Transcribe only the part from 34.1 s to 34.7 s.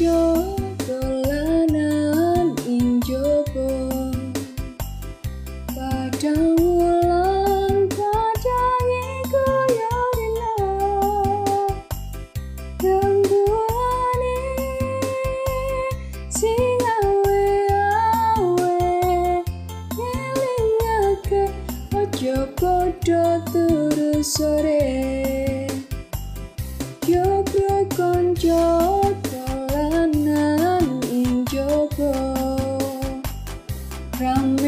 Instagram,